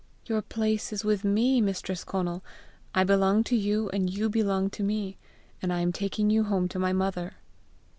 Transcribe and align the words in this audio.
"Your 0.25 0.41
place 0.41 0.91
is 0.91 1.05
with 1.05 1.23
me, 1.23 1.61
Mistress 1.61 2.03
Conal! 2.03 2.43
I 2.95 3.03
belong 3.03 3.43
to 3.43 3.55
you, 3.55 3.87
and 3.91 4.09
you 4.09 4.29
belong 4.31 4.71
to 4.71 4.81
me, 4.81 5.19
and 5.61 5.71
I 5.71 5.81
am 5.81 5.91
taking 5.93 6.31
you 6.31 6.43
home 6.45 6.67
to 6.69 6.79
my 6.79 6.91
mother." 6.91 7.35